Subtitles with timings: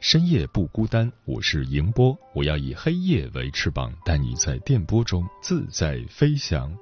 [0.00, 6.76] 深夜不孤单，我是迎波，我要以黑夜为翅膀，带你在电波中自在飞翔。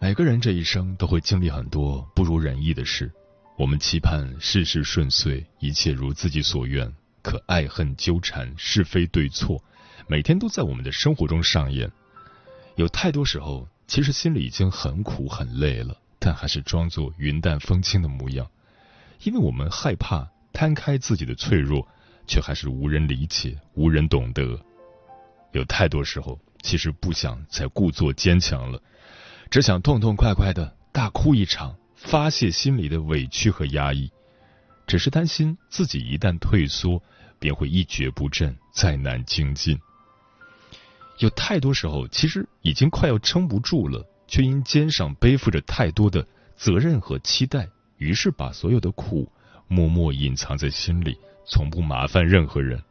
[0.00, 3.12] 每个人这一生都会经历很多不如人意的事，
[3.58, 6.90] 我们期盼事事顺遂，一切如自己所愿，
[7.22, 9.62] 可爱恨纠缠、是非对错，
[10.06, 11.90] 每天都在我们的生活中上演。
[12.76, 18.50] 有太多时候，其实心里已经很苦很累了，但还是装作云淡风轻的模样，
[19.22, 20.26] 因为我们害怕。
[20.52, 21.86] 摊开自己的脆弱，
[22.26, 24.58] 却还是无人理解、无人懂得。
[25.52, 28.82] 有太多时候，其实不想再故作坚强了，
[29.50, 34.10] 只想痛痛快快的大哭一场，发泄心里的委屈和压抑。
[34.86, 37.02] 只是担心自己一旦退缩，
[37.38, 39.78] 便会一蹶不振，再难精进。
[41.18, 49.30] 有太多时候，其实已经快要撑不住了，却因肩上背负着太多的责任和期待，于是把所有的苦。
[49.68, 51.16] 默默隐藏在心里，
[51.46, 52.82] 从不麻烦任何人。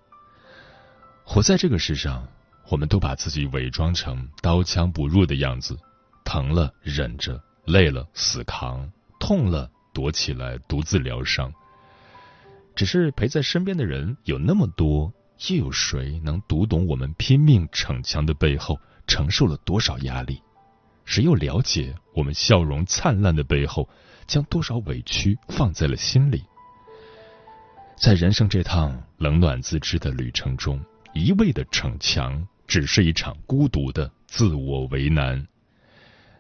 [1.24, 2.26] 活在这个世上，
[2.70, 5.78] 我们都把自己伪装成刀枪不入的样子，
[6.24, 8.90] 疼了忍着，累了死扛，
[9.20, 11.52] 痛了躲起来独自疗伤。
[12.76, 15.12] 只是陪在身边的人有那么多，
[15.50, 20.42] 又有谁能读懂我们拼命逞强的背后承受了多少压力？
[21.04, 23.90] 谁又了解我们笑容灿烂的背后
[24.28, 26.44] 将多少委屈放在了心里？
[28.00, 30.80] 在人生这趟冷暖自知的旅程中，
[31.16, 35.48] 一味的逞强，只是一场孤独的自我为难。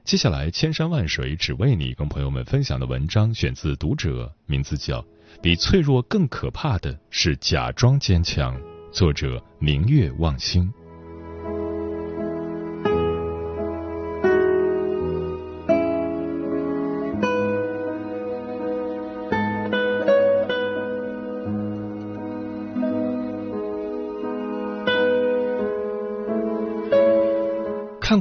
[0.03, 5.01] 接下来，千山万水只为你，跟朋友们分享的文章选自《读者》，名字叫
[5.41, 8.55] 《比脆弱更可怕的是假装坚强》，
[8.91, 10.71] 作者明月望星。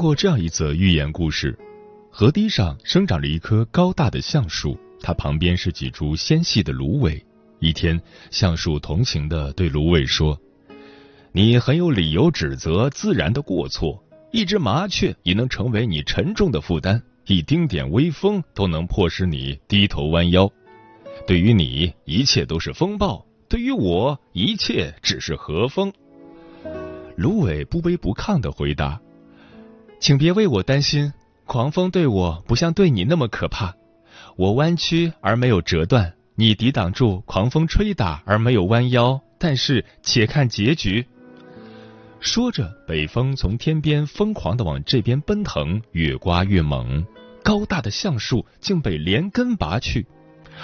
[0.06, 1.58] 过这样一则寓言故事：
[2.12, 7.20] 河堤上生长着一棵高大的橡树，它旁边是几株纤细的芦苇。
[7.58, 8.00] 一天，
[8.30, 10.40] 橡树同情地对芦苇说
[11.34, 14.00] ：“你很有理由指责自然的过错，
[14.30, 20.48] 一只麻雀也能成为你沉重的负担，一丁点微风都能迫使你低头弯腰。
[21.26, 25.92] 对于你，一切都是风暴；对于我，一切只是和风。”
[27.18, 29.00] 芦苇不卑不亢地回答。
[29.98, 31.12] 请别为我担心，
[31.44, 33.74] 狂风对我不像对你那么可怕。
[34.36, 39.20] 我弯曲而没有折断，你抵挡住狂风吹打而没有弯腰。
[39.38, 41.06] 但是，且看结局。
[42.20, 47.04] 说着，北风从天边疯狂的往这边奔腾，越刮越猛，
[47.42, 50.06] 高大的橡树竟被连根拔去。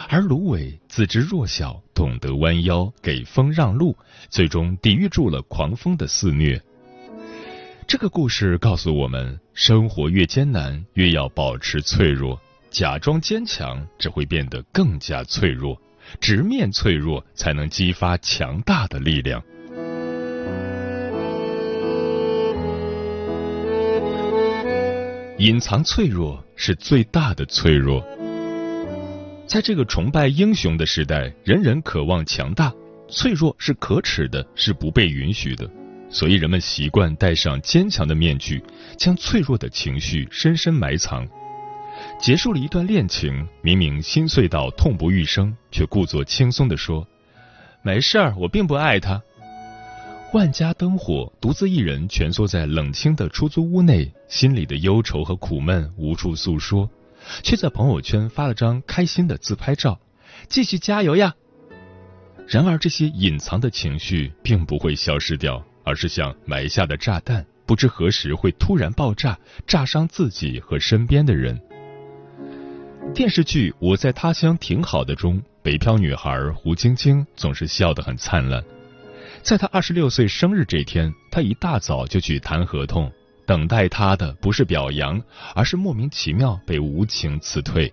[0.09, 3.95] 而芦苇自知弱小，懂得弯腰给风让路，
[4.31, 6.59] 最终抵御住了狂风的肆虐。
[7.87, 12.41] 这个故事告诉我们：生活越艰难，越要保持脆弱。
[12.71, 15.77] 假装坚强，只会变得更加脆弱；
[16.21, 19.43] 直面脆弱，才能激发强大的力量。
[25.39, 28.03] 隐藏脆弱是最大的脆弱。
[29.47, 32.73] 在这个崇拜英雄的时代，人人渴望强大，
[33.09, 35.69] 脆弱是可耻的，是不被允许的。
[36.13, 38.63] 所以人们习惯戴上坚强的面具，
[38.97, 41.27] 将脆弱的情绪深深埋藏。
[42.21, 47.07] 结束了一段恋情，明明心碎到痛不欲生，却故作轻松地说
[47.83, 49.21] ：“没事儿，我并不爱他。”
[50.33, 56.89] 万家灯火，独自一人蜷缩在冷清的出租屋内，心里的忧愁和苦闷无处诉说，
[57.43, 60.01] 却在朋友圈发了张开心的自拍照，
[60.49, 61.35] 继续加油呀！
[62.49, 71.61] 然而，这些隐藏的情绪并不会消失掉，而是像埋下的炸弹，不知何时会突然爆炸，炸伤自己和身边的人。
[73.15, 78.63] 电视剧《我在他乡挺好的》中，北漂女孩胡晶晶总是笑得很灿烂。
[79.43, 83.11] 在她二十六岁生日这天，她一大早就去谈合同，
[83.45, 85.21] 等待她的不是表扬，
[85.55, 87.93] 而是莫名其妙被无情辞退。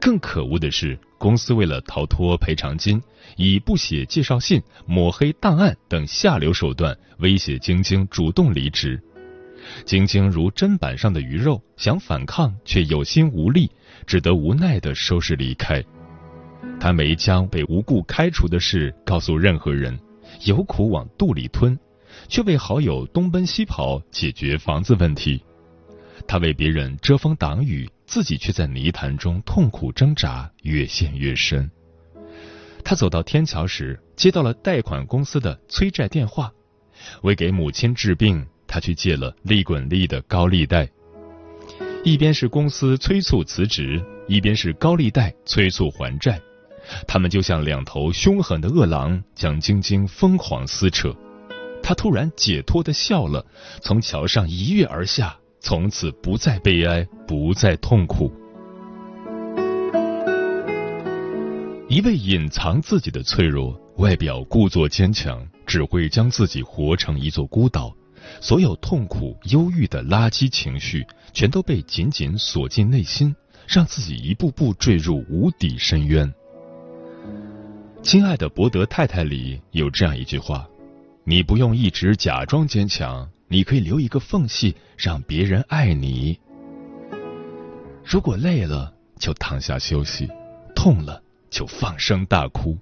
[0.00, 3.00] 更可恶的是，公司为了逃脱赔偿金，
[3.36, 9.00] 以不写介绍信、抹黑档案等下流手段威胁晶晶主动离职。
[9.84, 13.70] 晶晶如砧板上的鱼肉，想反抗却有心无力，
[14.06, 15.82] 只得无奈地收拾离开。
[16.78, 19.98] 他没将被无故开除的事告诉任何人，
[20.44, 21.78] 有苦往肚里吞，
[22.28, 25.42] 却为好友东奔西跑解决房子问题。
[26.26, 27.88] 他为别人遮风挡雨。
[28.06, 31.68] 自己却在泥潭中痛苦挣扎，越陷越深。
[32.84, 36.52] 他走到天桥时，接到了贷款公司的催债电话。
[37.22, 40.88] 为给母亲治病，他去借了利滚利的高利贷。
[42.04, 46.40] 一边是公司催促辞职，一边是高利贷催促还债。
[47.08, 51.12] 他们就像两头凶狠的恶狼，将晶晶疯狂撕扯。
[51.82, 53.44] 他突然解脱的笑了，
[53.82, 55.36] 从桥上一跃而下。
[55.66, 58.30] 从此不再悲哀，不再痛苦。
[61.88, 67.92] 一味隐藏自己的脆弱，外表故作坚强，只会将自己活成一座孤岛。
[68.40, 73.34] 所有痛苦、忧郁的垃圾情绪，全都被紧紧锁进内心，
[73.66, 76.32] 让自己一步步坠入无底深渊。
[78.02, 80.64] 亲爱的伯德太太里有这样一句话
[81.26, 86.38] ：“你不用一直假装坚强。”你可以留一个缝隙，让别人爱你。
[88.04, 90.26] 如果累了，就躺下休息；
[90.74, 92.76] 痛了，就放声大哭；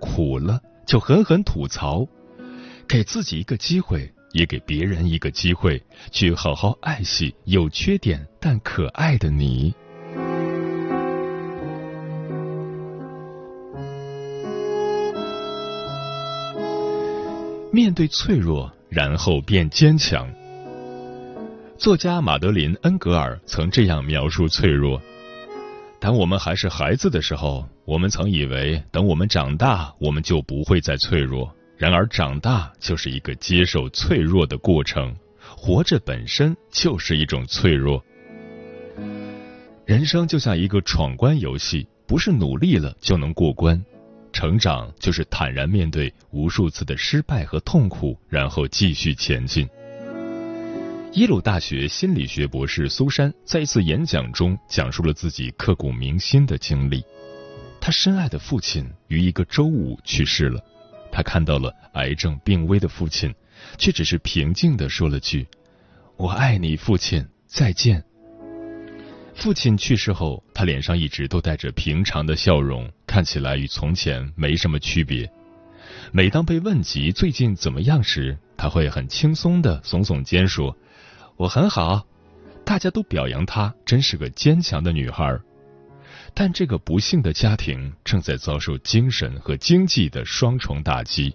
[0.00, 2.06] 苦了，就狠狠吐槽。
[2.88, 5.80] 给自己一个机会，也给别人一个机会，
[6.10, 9.72] 去好好爱惜有缺点但可爱的你。
[17.70, 18.72] 面对脆弱。
[18.88, 20.28] 然后变坚强。
[21.76, 25.00] 作家马德琳·恩格尔曾这样描述脆弱：
[26.00, 31.54] 当我们还是孩子的时候，我们曾以为等我们长大，我们就不会再脆弱。
[31.76, 35.14] 然而，长大就是一个接受脆弱的过程。
[35.56, 38.02] 活着本身就是一种脆弱。
[39.86, 43.82] 人生就像一个闯关游戏，不是努力了就能过关。
[44.38, 49.68] 成长就是坦然面对无数次的失败和痛苦，然后继续前进。
[51.14, 57.04] 耶鲁大学心理学博士苏珊在一次演讲中讲述了自己刻骨铭心的经历。
[57.80, 60.64] 他深爱的父亲于一个周五去世了，
[61.10, 63.34] 他看到了癌症病危的父亲，
[63.76, 65.48] 却只是平静地说了句
[66.16, 68.04] ：“我爱你，父亲，再见。”
[69.34, 75.28] 父亲去世后，他脸上一直都带着平常的笑容，看起来与从前没什么区别。
[76.12, 80.76] 每当被问及最近怎么样时，他会很轻松地耸耸肩说
[81.36, 82.06] ：“我很好。”
[82.64, 85.36] 大家都表扬她真是个坚强的女孩。
[86.34, 91.34] 但这个不幸的家庭正在遭受精神和经济的双重打击，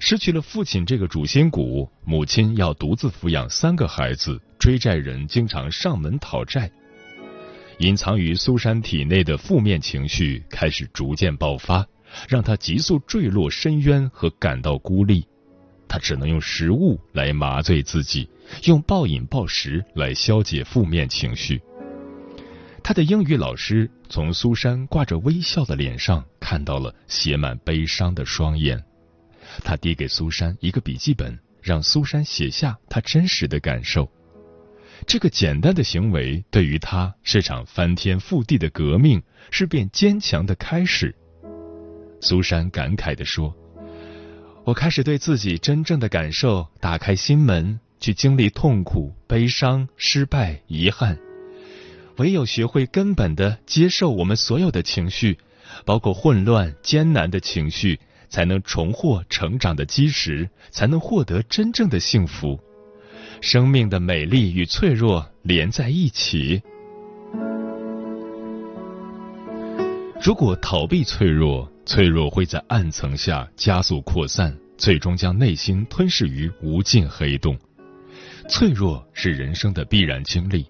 [0.00, 6.68] 失去了父亲这个主心骨，母亲要独自抚养三个孩子，追债人经常上门讨债。
[7.80, 11.86] 隐藏于苏珊体内的负面情绪开始逐渐爆发，
[12.28, 15.26] 让她急速坠落深渊和感到孤立。
[15.88, 18.28] 她只能用食物来麻醉自己，
[18.64, 21.60] 用暴饮暴食来消解负面情绪。
[22.82, 28.82] 他的英语老师从苏珊挂着微笑的脸上看到了写满悲伤的双眼。
[29.64, 34.10] 他递给苏珊一个笔记本，让苏珊写下她真实的感受。
[35.06, 41.14] 这个简单的行为对于他是场翻天覆地的革命，是变坚强的开始。
[42.20, 43.54] 苏珊感慨地说
[44.64, 51.18] ：“我开始对自己真正的感受打开心门，去经历痛苦、悲伤、失败、遗憾。
[52.18, 55.38] 唯有学会根本的接受我们所有的情绪，
[55.86, 62.60] 包括混乱、艰难的情绪，才能重获成长的基石，才能获得真正的幸福。”
[63.40, 66.62] 生命的美丽与脆弱连在一起。
[70.22, 77.58] 如果逃避脆弱，脆弱会在暗层下加速扩散，最终将内心吞噬于无尽黑洞。
[78.48, 80.66] 脆弱是人生的必然经历，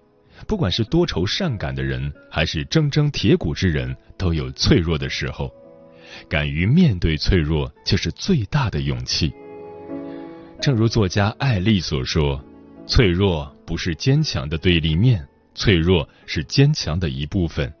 [0.47, 5.51] 不管是多愁善感的人，还是铮铮铁骨之人，都有脆弱的时候。
[6.29, 9.33] 敢于面对脆弱，就是最大的勇气。
[10.61, 12.41] 正如作家艾丽所说
[12.87, 17.71] ：“脆弱不是坚强的对立面，脆弱是坚强的一部分。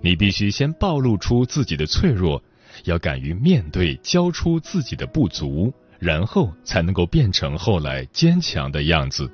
[0.00, 2.42] 你必须先暴露出自己的脆弱，
[2.84, 9.30] 要敢于面对，交出自己的不足，然后才能够变成后来坚强的样子。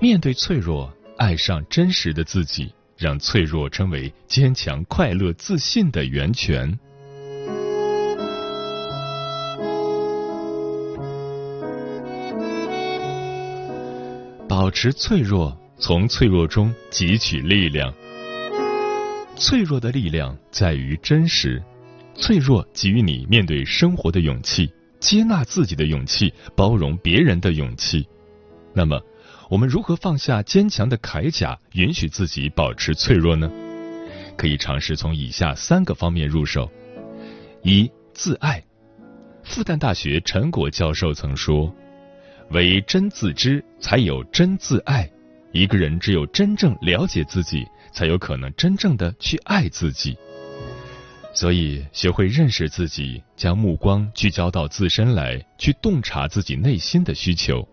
[0.00, 6.78] 面对脆弱，爱上真实的自己。”让脆弱成为坚强、快乐、自信的源泉。
[14.58, 17.92] 保持脆弱，从脆弱中汲取力量。
[19.36, 21.62] 脆弱的力量在于真实，
[22.14, 28.08] 脆弱给予你面对生活的勇气，接纳自己的勇气，包容别人的勇气。
[28.72, 28.98] 那么。
[29.50, 33.50] 我们如何放下坚强的铠甲，允许自己保持脆弱呢？
[34.38, 36.72] 可以尝试从以下三个方面入手：
[37.62, 38.64] 一、自爱。
[39.44, 41.70] 复旦大学陈果教授曾说
[42.50, 45.08] ：“唯真自知，才有真自爱。
[45.52, 50.16] 一个人只有真正了解自己，才有可能真正的去爱自己。
[51.34, 57.66] 所以，学会认识自己，将目光聚焦到自身来，去洞察自己内心的需求。”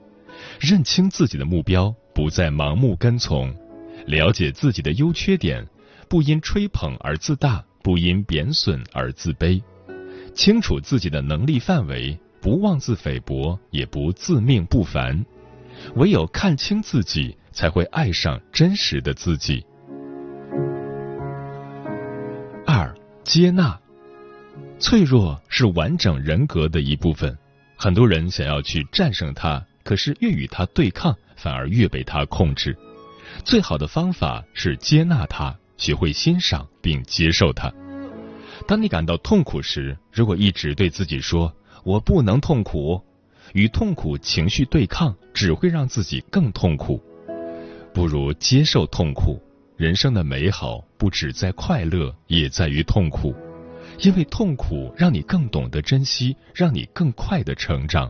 [0.59, 3.53] 认清自己的目标，不再盲目跟从；
[4.05, 5.65] 了解自己的优缺点，
[6.09, 9.61] 不因吹捧而自大，不因贬损而自卑；
[10.33, 15.25] 清楚自己的能力范围，不妄自菲薄，也不自命不凡。
[15.95, 19.65] 唯有看清自己，才会爱上真实的自己。
[22.67, 23.79] 二、接纳，
[24.77, 27.37] 脆弱是完整人格的一部分。
[27.77, 29.65] 很多人想要去战胜它。
[29.85, 32.77] 可是越与他对抗，反而越被他控制。
[33.43, 37.69] 最好的方法是接纳他，学会欣赏并接受他。
[38.65, 43.01] 当你感到痛苦时，如果一直对自己说“我不能痛苦”，
[43.53, 47.01] 与痛苦情绪对抗，只会让自己更痛苦。
[47.93, 49.41] 不如接受痛苦。
[49.75, 53.35] 人生的美好不只在快乐，也在于痛苦。
[53.99, 58.09] 因为痛苦让你更懂得珍惜，让你更快的成长。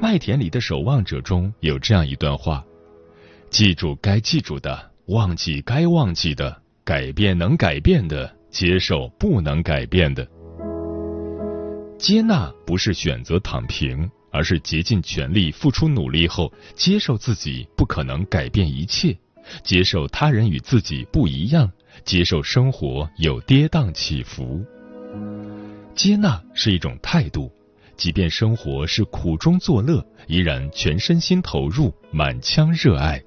[0.00, 2.64] 麦田里的守望者中有这样一段话：
[3.50, 10.26] 记住该记住的，忘记该忘记的，改变能改变的，接受不能改变的。
[12.00, 19.14] 接纳不是选择躺平，而是竭尽全力付出努力后，接受自己不可能改变一切，
[19.62, 21.70] 接受他人与自己不一样，
[22.02, 24.64] 接受生活有跌宕起伏。
[25.94, 27.52] 接纳是一种态度。
[27.98, 33.22] 即便生活是苦中作乐，依然全身心投入，满腔热爱。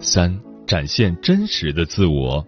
[0.00, 0.40] 三，
[0.72, 2.42] 展现真实的自我。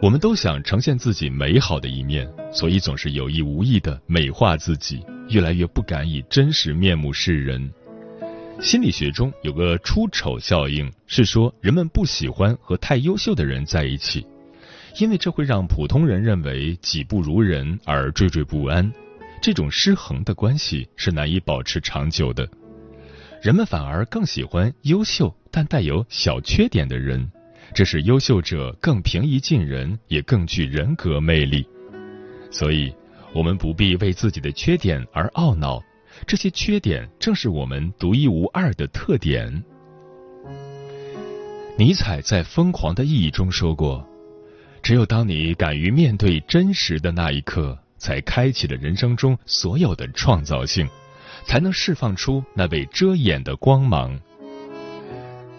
[0.00, 7.72] 我们都想呈现自己美好的一面，所以总是有意无意的美化自己，越来越不敢以真实面目示人。
[8.60, 14.24] 心理学中有个出丑效应，是说人们不喜欢和太优秀的人在一起，
[15.00, 18.88] 因为这会让普通人认为己不如人而惴惴不安。
[19.42, 22.48] 这种失衡的关系是难以保持长久的。
[23.42, 27.30] 人们反而更喜欢优秀但带有小缺点的人，
[27.74, 31.66] 这使优秀者更平易近人，也更具人格魅力。
[32.50, 32.92] 所以，
[33.34, 35.82] 我们不必为自己的缺点而懊恼。
[36.26, 39.62] 这些缺点正是我们独一无二的特点。
[41.76, 44.04] 尼采在《疯狂的意义》中说过
[44.82, 50.88] ：“只有当你敢于面对真实的那一刻，才开启了人生中所有的创造性，
[51.44, 54.18] 才能释放出那被遮掩的光芒。”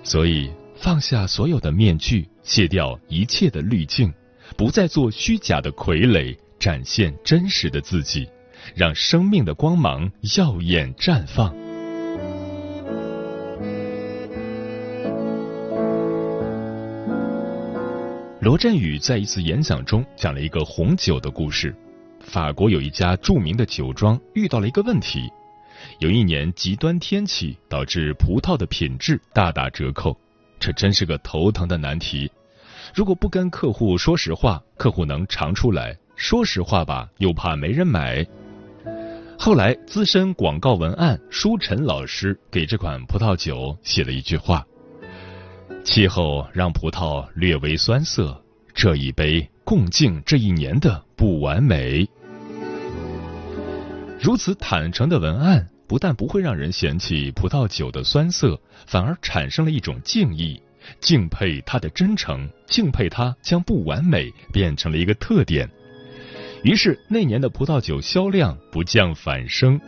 [0.09, 4.11] 所以，放下所有的面具，卸掉一切的滤镜，
[4.57, 8.27] 不再做虚假的傀儡，展现真实的自己。
[8.73, 11.55] 让生命的光芒耀眼绽放。
[18.41, 21.75] 罗振宇在一次演讲中讲了一个红酒的故事。
[22.19, 25.29] 法国有一家著名的酒庄遇到了一个问题：
[25.99, 30.17] 有一年极端天气导致葡萄的品质大打折扣，
[30.57, 32.31] 这真是个头疼的难题。
[32.95, 38.25] 如果不跟客户说实话，客户能尝出来；说实话吧，又怕没人买。
[39.37, 44.65] 后来，资深广告文案舒晨老师给这款葡萄酒写了一句话
[45.83, 48.41] ：“气候让葡萄略微酸涩，
[48.73, 52.07] 这一杯共敬这一年的不完美。”
[54.21, 60.61] 如此坦诚的文案，不但不会让人嫌弃葡萄酒的酸涩，反而产生了一种敬意，
[60.99, 65.67] 敬佩它的真诚，敬佩它将不完美变成了一个特点。
[66.63, 69.81] 于是那年的葡萄酒销量不降反升。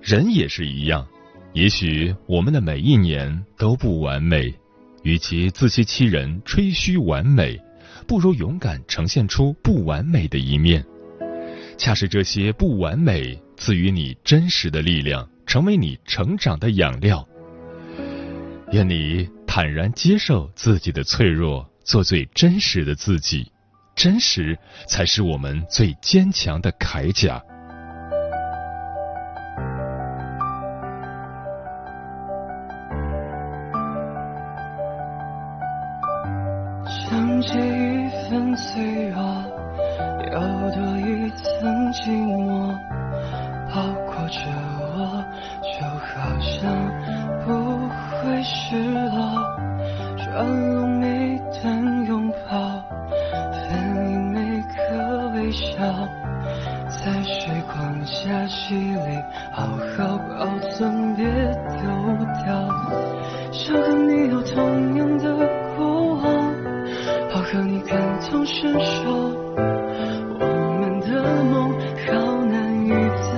[0.00, 1.06] 人也是一样，
[1.52, 4.54] 也许我们的每一年都不完美，
[5.02, 7.60] 与其自欺欺人、吹嘘完美，
[8.06, 10.82] 不如勇敢呈现出不完美的一面。
[11.76, 13.38] 恰是这些不完美。
[13.60, 17.28] 赐予你真实的力量，成为你成长的养料。
[18.72, 23.52] 愿你坦然接受自己的脆弱，做最真实的自己。
[23.94, 27.44] 真实才是我们最坚强的铠甲。
[67.40, 69.10] 我和你感同身受，
[70.38, 70.44] 我
[70.78, 71.08] 们的
[71.44, 71.72] 梦
[72.04, 72.12] 好
[72.44, 72.54] 难
[72.84, 73.30] 以自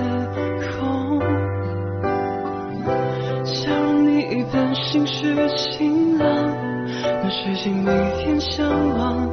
[0.67, 1.23] 控。
[3.45, 6.27] 像你一般心事晴朗，
[7.01, 9.25] 让世界每天向往，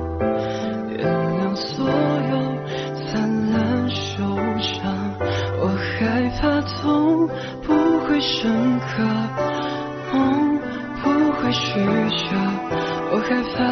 [0.88, 1.04] 原
[1.40, 2.32] 谅所有
[3.08, 4.22] 灿烂受
[4.60, 4.94] 伤。
[5.58, 5.66] 我
[5.98, 7.26] 害怕痛
[7.64, 7.74] 不
[8.06, 9.02] 会深刻，
[10.12, 10.60] 梦
[11.02, 11.80] 不会取
[12.16, 12.36] 舍，
[13.10, 13.69] 我害怕。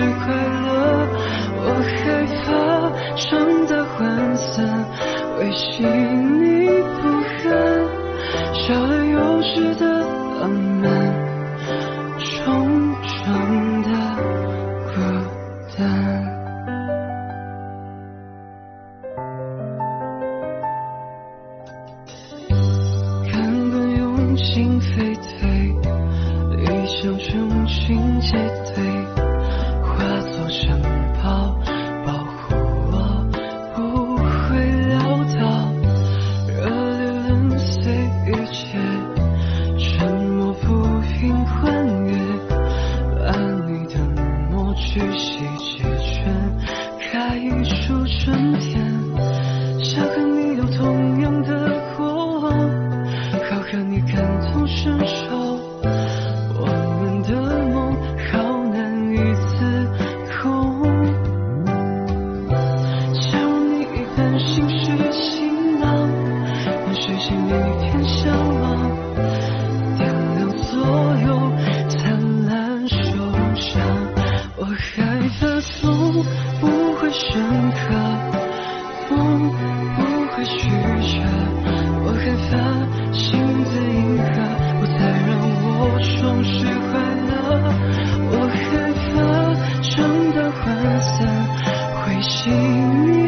[0.00, 0.66] 是快乐
[1.60, 2.48] 我害怕
[3.16, 4.56] 生得涣散
[5.36, 5.84] 为心
[6.40, 6.66] 你
[6.96, 7.44] 不恨
[8.54, 9.84] 少了幼稚的
[10.40, 10.88] 浪漫
[12.18, 13.88] 重重的
[14.86, 14.94] 孤
[15.76, 15.78] 单。
[23.30, 25.30] 看惯用心非退
[26.56, 28.32] 理想成群结
[28.74, 29.19] 队
[30.50, 30.79] 想。
[75.80, 76.24] 风
[76.60, 77.80] 不会深刻，
[79.10, 79.16] 梦
[79.96, 79.98] 不
[80.32, 81.14] 会曲折，
[82.04, 82.50] 我害怕
[83.12, 83.18] 心
[83.64, 84.28] 的银河，
[84.80, 85.28] 不再让
[85.62, 85.66] 我
[86.00, 86.10] 重
[86.44, 86.50] 拾
[86.90, 86.92] 快
[87.28, 87.32] 乐，
[88.32, 88.58] 我害
[89.06, 89.08] 怕
[89.82, 89.90] 长
[90.32, 90.66] 大涣
[91.00, 91.18] 散，
[92.02, 92.30] 会熄
[93.06, 93.19] 灭。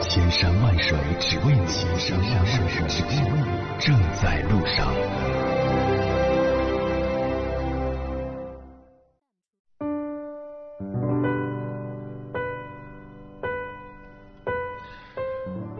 [0.00, 4.94] 千山万水只为你，千山万水只为你，正在路上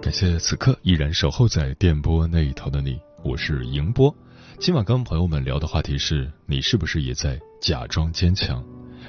[0.01, 4.13] 感谢此刻依然守候在电波那一头的你，我是迎波。
[4.59, 8.65] 今晚跟朋友们聊的话题是你是不是也在假装坚强？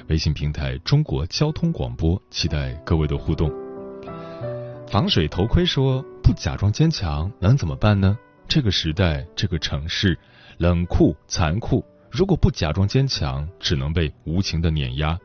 [0.07, 3.68] 微信平台中国交通广播，期待各位的互动。
[4.89, 8.17] 防水头盔说：“不假装坚强能怎么办呢？
[8.47, 10.17] 这个时代，这个城市，
[10.57, 11.85] 冷酷残酷。
[12.09, 15.15] 如果不假装坚强，只能被无情的碾压。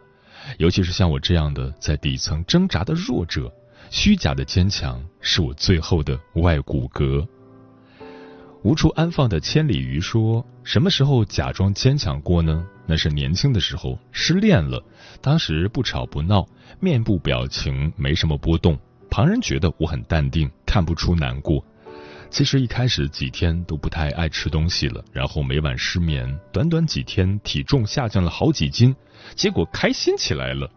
[0.58, 3.50] 尤其是像我这样的在底层挣扎的弱者。”
[3.90, 7.26] 虚假的坚强是我最后的外骨骼。
[8.62, 12.66] 无处安放的千里鱼说：“什么时候假装坚强过呢？
[12.86, 14.82] 那是年轻的时候，失恋了，
[15.22, 16.46] 当时不吵不闹，
[16.80, 18.76] 面部表情没什么波动，
[19.14, 21.64] 旁人觉得我很淡定，看不出难过。
[22.30, 28.92] 其实一开始几天都不太爱吃东西了，然后每晚失眠，短短几天体重下降了好几斤，
[29.36, 30.68] 结果开心起来了。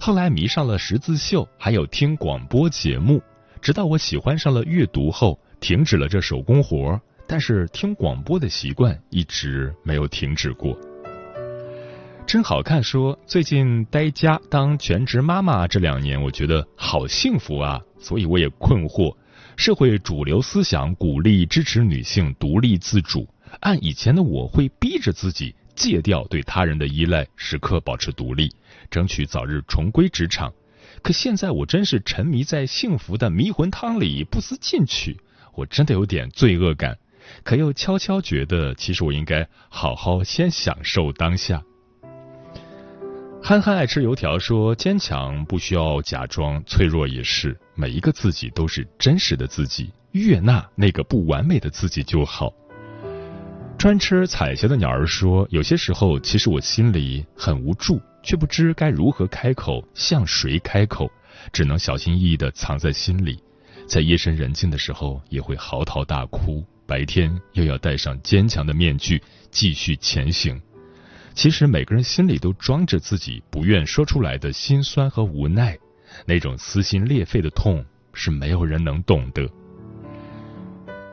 [0.00, 3.22] 后来迷上了十字绣，还有听广播节目，
[3.62, 10.76] 直到我喜欢上了阅读后，停止了这手工活。”但是听广播的习惯一直没有停止过。
[12.26, 17.80] 真好看说最近待家当全职妈妈这两年，我觉得好幸福啊！
[17.98, 19.16] 所以我也困惑，
[19.56, 23.28] 社会主流思想鼓励支持女性独立自主，
[23.58, 28.48] 按以前的我会逼着自己戒掉对他人的依赖，时刻保持独立，
[28.90, 30.52] 争取早日重归职场。
[31.02, 35.18] 可现在我真是沉迷在幸福的迷魂汤里不思进取，
[35.54, 36.96] 我真的有点罪恶感。
[37.42, 41.62] 可又悄悄觉得，其实我应该好好先享受当下。
[43.42, 47.58] 憨憨爱吃油条说：“坚强不需要假装，脆弱也是。
[47.74, 52.52] 每一个自己都是真实的自己，悦纳那个不完美的自己就好。”
[53.78, 61.10] 专吃彩霞的鸟儿说：“有些时候，其实我心里很无助，却不知该如何开口，向谁开口，
[61.50, 63.42] 只能小心翼翼的藏在心里，
[63.88, 70.60] 在夜深人静的时候，也会嚎啕大哭。”白天又要戴上坚强的面具继续前行。
[71.40, 75.74] 其实每个人心里都装着自己不愿说出来的心酸和无奈，
[76.26, 79.50] 那种撕心裂肺的痛是没有人能懂得。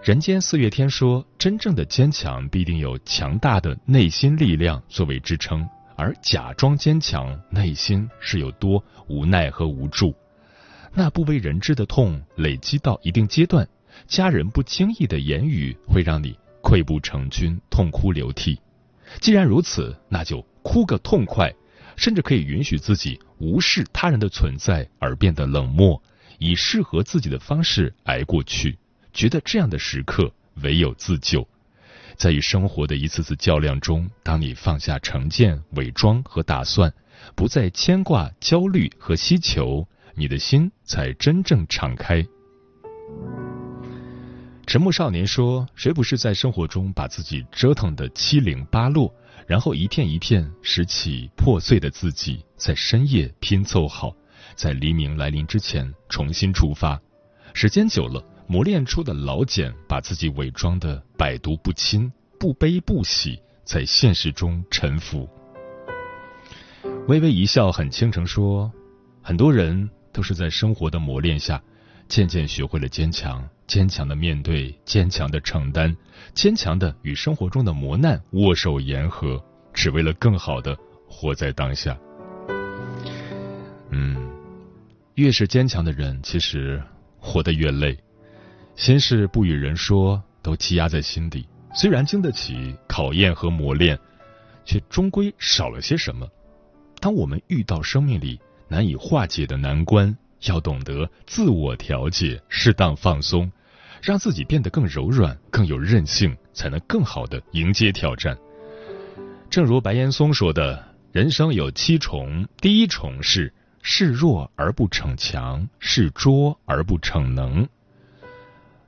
[0.04, 10.14] 人间四月天说，真正的坚强必定有强大的内心力量作为支撑，而假装坚强，内心是有多无奈和无助。
[10.94, 13.66] 那不为人知的痛累积到一定阶段。
[14.08, 18.60] 家人不经意的言语会让你溃不成军、痛哭流涕。
[19.20, 21.54] 既然如此，那就哭个痛快，
[21.96, 26.02] 甚至可以允许自己无视他人的存在而变得冷漠，
[26.40, 28.78] 以适合自己的方式挨过去。
[29.14, 31.48] 觉得这样的时刻唯有自救。
[32.16, 36.94] 在与生活的一次次较量中，当你放下成见、伪装和打算，
[37.36, 42.26] 不再牵挂、焦虑和希求，你的心才真正敞开。
[44.68, 49.10] 沉默少年说：“谁不是在生活中把自己折腾得七零八落，
[49.48, 54.14] 然后一片一片拾起破碎的自己，在深夜拼凑好，
[54.56, 57.00] 在黎明来临之前重新出发。
[57.54, 65.30] 时间久了，磨练出的老茧，把自己伪装的百毒不侵、不悲不喜，在现实中沉浮。”
[67.08, 68.70] 微微一笑很倾城说
[69.24, 71.64] ：“很多人都是在生活的磨练下，
[72.10, 75.96] 渐渐学会了坚强。”坚强的面对，坚强的承担，
[76.34, 80.76] 坚强的与生活中的磨难握手言和，只为了更好的
[81.06, 81.98] 活在当下。
[83.90, 84.32] 嗯，
[85.16, 86.82] 越是坚强的人，其实
[87.20, 87.98] 活得越累，
[88.78, 91.46] 心事不与人说，都积压在心底。
[91.74, 94.00] 虽然经得起考验和磨练，
[94.64, 96.26] 却终归少了些什么。
[97.02, 103.52] 当我们遇到生命里难以化解的难关，要懂得自我调节，适当放松。
[104.02, 108.38] 让自己变得更柔软、更有韧性，才能更好的迎接挑战。
[109.50, 117.68] 正如白岩松说的：“人生有七重，第一重是示弱而不逞强，示拙而不逞能。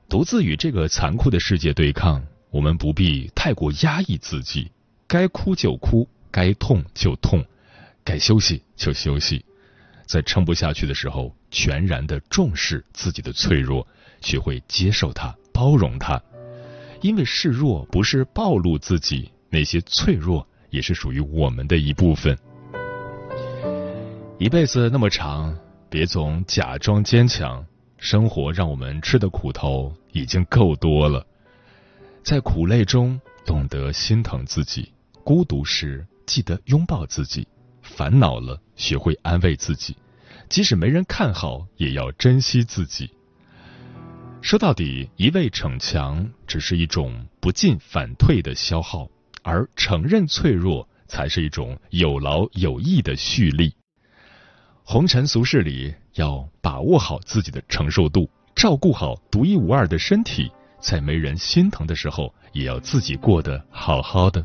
[0.08, 4.70] 独自与这个残酷的世界对抗，我们不必太过压抑自己，
[5.06, 7.44] 该哭就哭，该痛就痛，
[8.04, 9.44] 该休息就休息，
[10.06, 13.86] 在撑不下去的时候，全然的重视自己的脆弱。”
[14.20, 16.22] 学会接受它，包容它，
[17.00, 22.38] 因为示弱不是暴露自己，那些脆弱也是属于我们的一部分。
[24.38, 25.56] 一辈子那么长，
[25.88, 27.64] 别总假装坚强。
[27.98, 31.26] 生活让我们吃的苦头已经够多了，
[32.22, 34.90] 在苦累中懂得心疼自己，
[35.22, 37.46] 孤独时记得拥抱自己，
[37.82, 39.94] 烦恼了学会安慰自己，
[40.48, 43.10] 即使没人看好，也要珍惜自己。
[44.42, 49.08] 说到底，一味逞强只是一种不进反退的消耗，
[49.42, 53.74] 而承认脆弱才是一种有劳有益的蓄力。
[54.82, 60.50] 红尘俗世里，要把握好自己的承受度，照顾好独一无二的身体，
[60.80, 64.44] 在没人心疼的时候，也要自己过得好好的。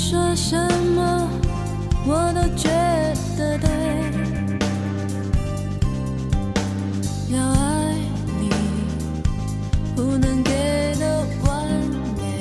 [0.00, 0.56] 你说什
[0.94, 1.28] 么
[2.06, 2.68] 我都觉
[3.36, 3.68] 得对
[7.34, 7.96] 要爱
[8.38, 8.48] 你
[9.96, 11.66] 不能给的完
[12.16, 12.38] 美。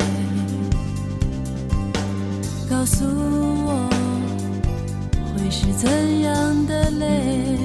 [2.70, 3.04] 告诉
[3.66, 3.90] 我
[5.34, 7.58] 会是怎样的泪。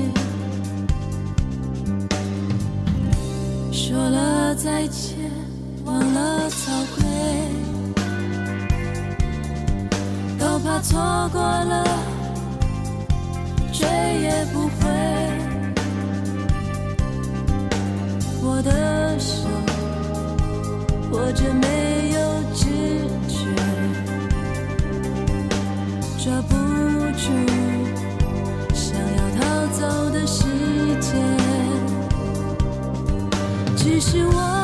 [3.71, 5.19] 说了再见
[5.85, 6.92] 忘了早
[10.73, 11.85] 怕错过了，
[13.75, 13.87] 追
[14.23, 14.73] 也不回。
[18.43, 19.47] 我的手
[21.11, 22.21] 握着没有
[22.55, 22.65] 知
[23.29, 23.45] 觉，
[26.19, 26.55] 抓不
[27.19, 27.29] 住
[28.73, 29.41] 想要逃
[29.75, 30.47] 走的时
[31.03, 31.13] 间。
[33.77, 34.62] 只是我。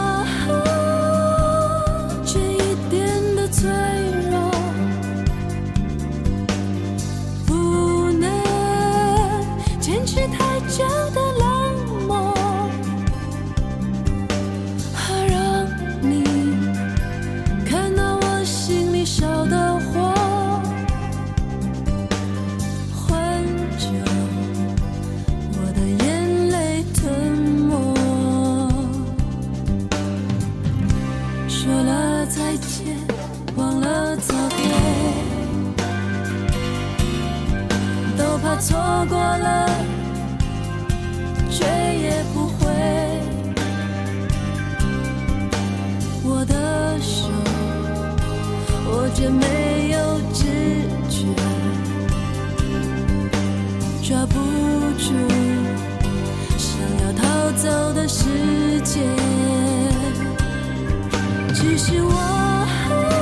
[54.08, 54.36] 抓不
[54.96, 55.12] 住
[56.56, 59.04] 想要逃走的时间。
[61.52, 63.17] 只是我。